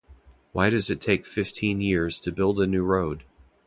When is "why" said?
0.51-0.71